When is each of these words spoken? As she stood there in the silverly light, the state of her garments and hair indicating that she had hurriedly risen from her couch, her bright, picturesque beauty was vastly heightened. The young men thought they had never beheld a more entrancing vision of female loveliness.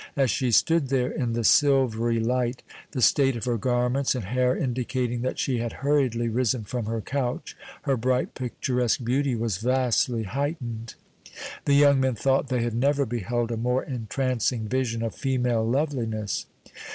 As 0.17 0.31
she 0.31 0.51
stood 0.51 0.87
there 0.89 1.11
in 1.11 1.33
the 1.33 1.43
silverly 1.43 2.19
light, 2.19 2.63
the 2.89 3.03
state 3.03 3.35
of 3.35 3.45
her 3.45 3.59
garments 3.59 4.15
and 4.15 4.25
hair 4.25 4.57
indicating 4.57 5.21
that 5.21 5.37
she 5.37 5.59
had 5.59 5.73
hurriedly 5.85 6.27
risen 6.27 6.63
from 6.63 6.87
her 6.87 7.01
couch, 7.01 7.55
her 7.83 7.95
bright, 7.95 8.33
picturesque 8.33 9.03
beauty 9.03 9.35
was 9.35 9.57
vastly 9.57 10.23
heightened. 10.23 10.95
The 11.65 11.75
young 11.75 11.99
men 11.99 12.15
thought 12.15 12.47
they 12.47 12.63
had 12.63 12.73
never 12.73 13.05
beheld 13.05 13.51
a 13.51 13.57
more 13.57 13.83
entrancing 13.83 14.67
vision 14.67 15.03
of 15.03 15.13
female 15.13 15.63
loveliness. 15.63 16.47